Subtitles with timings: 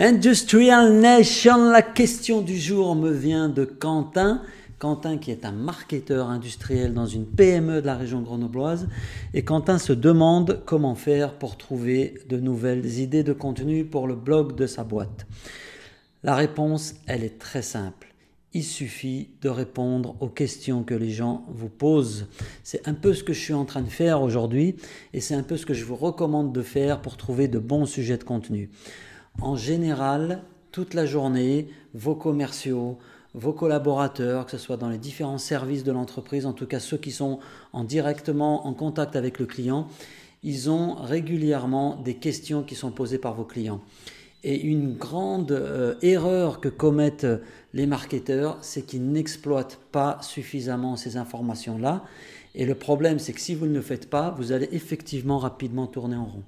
[0.00, 4.42] Industrial Nation, la question du jour me vient de Quentin.
[4.78, 8.86] Quentin qui est un marketeur industriel dans une PME de la région grenobloise.
[9.34, 14.14] Et Quentin se demande comment faire pour trouver de nouvelles idées de contenu pour le
[14.14, 15.26] blog de sa boîte.
[16.22, 18.14] La réponse, elle est très simple.
[18.54, 22.28] Il suffit de répondre aux questions que les gens vous posent.
[22.62, 24.76] C'est un peu ce que je suis en train de faire aujourd'hui
[25.12, 27.86] et c'est un peu ce que je vous recommande de faire pour trouver de bons
[27.86, 28.70] sujets de contenu
[29.40, 30.42] en général,
[30.72, 32.98] toute la journée, vos commerciaux,
[33.34, 36.96] vos collaborateurs, que ce soit dans les différents services de l'entreprise, en tout cas ceux
[36.96, 37.38] qui sont
[37.72, 39.88] en directement en contact avec le client,
[40.42, 43.80] ils ont régulièrement des questions qui sont posées par vos clients.
[44.44, 47.26] Et une grande euh, erreur que commettent
[47.74, 52.04] les marketeurs, c'est qu'ils n'exploitent pas suffisamment ces informations-là.
[52.54, 55.86] Et le problème, c'est que si vous ne le faites pas, vous allez effectivement rapidement
[55.86, 56.44] tourner en rond.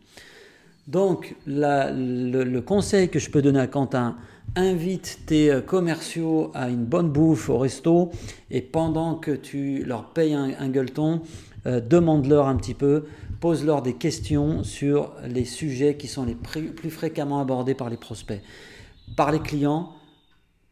[0.89, 4.16] Donc, le, conseil que je peux donner à Quentin,
[4.57, 8.11] invite tes euh, commerciaux à une bonne bouffe au resto
[8.50, 11.23] et pendant que tu leur payes un, gueuleton,
[11.67, 13.05] euh, demande-leur un petit peu,
[13.41, 18.41] pose-leur des questions sur les sujets qui sont les plus fréquemment abordés par les prospects.
[19.17, 19.92] Par les clients,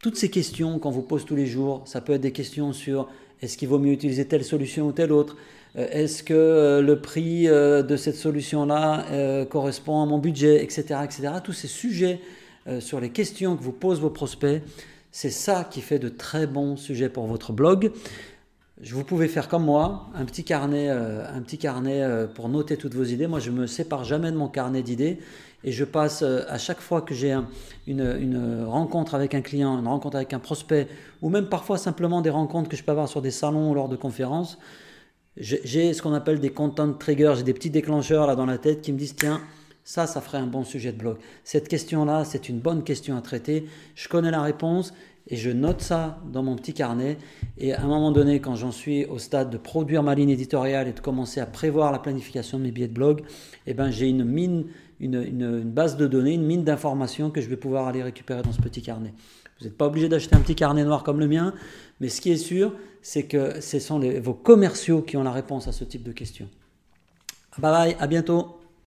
[0.03, 3.09] toutes ces questions qu'on vous pose tous les jours, ça peut être des questions sur
[3.41, 5.37] est-ce qu'il vaut mieux utiliser telle solution ou telle autre?
[5.77, 11.01] Euh, Est-ce que euh, le prix euh, de cette solution-là correspond à mon budget, etc.,
[11.05, 11.29] etc.
[11.43, 12.21] Tous ces sujets
[12.81, 14.61] sur les questions que vous posent vos prospects,
[15.11, 17.93] c'est ça qui fait de très bons sujets pour votre blog.
[18.85, 23.03] Vous pouvez faire comme moi, un petit carnet, un petit carnet pour noter toutes vos
[23.03, 23.27] idées.
[23.27, 25.19] Moi, je me sépare jamais de mon carnet d'idées
[25.65, 27.37] et je passe à chaque fois que j'ai
[27.89, 30.87] une, une, rencontre avec un client, une rencontre avec un prospect,
[31.23, 33.89] ou même parfois simplement des rencontres que je peux avoir sur des salons ou lors
[33.89, 34.59] de conférences,
[35.37, 38.83] j'ai ce qu'on appelle des content triggers, j'ai des petits déclencheurs là dans la tête
[38.83, 39.41] qui me disent tiens,
[39.89, 41.17] ça, ça ferait un bon sujet de blog.
[41.45, 43.65] Cette question-là, c'est une bonne question à traiter.
[43.95, 44.93] Je connais la réponse
[45.29, 47.17] et je note ça dans mon petit carnet.
[47.57, 50.89] Et à un moment donné, quand j'en suis au stade de produire ma ligne éditoriale
[50.89, 53.23] et de commencer à prévoir la planification de mes billets de blog,
[53.67, 54.67] eh ben, j'ai une mine,
[55.01, 58.53] une, une, base de données, une mine d'informations que je vais pouvoir aller récupérer dans
[58.53, 59.15] ce petit carnet.
[59.59, 61.55] Vous n'êtes pas obligé d'acheter un petit carnet noir comme le mien,
[62.01, 65.67] mais ce qui est sûr, c'est que ce sont vos commerciaux qui ont la réponse
[65.67, 66.51] à ce type de questions.
[67.57, 68.58] Bye bye, à bientôt.